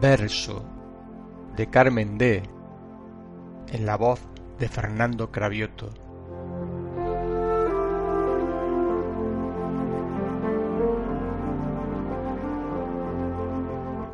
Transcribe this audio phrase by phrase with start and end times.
[0.00, 0.64] Verso
[1.56, 2.44] de Carmen D.
[3.72, 4.20] en la voz
[4.56, 5.90] de Fernando Cravioto.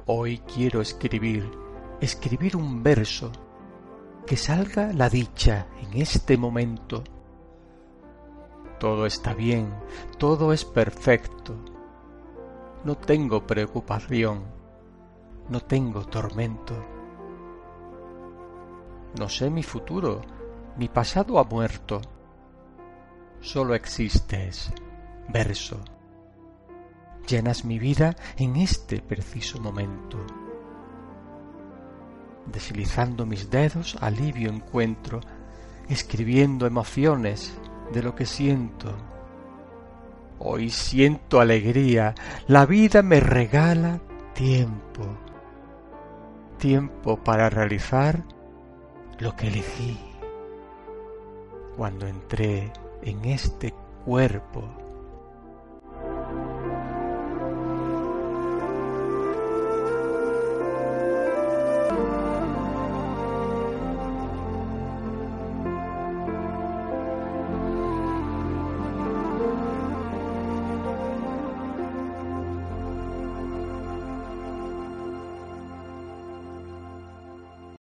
[0.06, 1.50] Hoy quiero escribir,
[2.01, 3.30] escribir un verso,
[4.27, 7.05] que salga la dicha en este momento.
[8.80, 9.74] Todo está bien,
[10.16, 11.56] todo es perfecto.
[12.84, 14.63] No tengo preocupación,
[15.48, 16.75] no tengo tormento.
[19.19, 20.23] No sé mi futuro,
[20.77, 22.01] mi pasado ha muerto.
[23.41, 24.73] Solo existes,
[25.29, 25.80] verso.
[27.29, 30.19] Llenas mi vida en este preciso momento.
[32.47, 35.20] Deslizando mis dedos, alivio encuentro,
[35.89, 37.56] escribiendo emociones
[37.92, 38.95] de lo que siento.
[40.39, 42.14] Hoy siento alegría,
[42.48, 44.01] la vida me regala
[44.34, 45.17] tiempo,
[46.58, 48.22] tiempo para realizar
[49.19, 49.98] lo que elegí
[51.77, 53.74] cuando entré en este
[54.05, 54.83] cuerpo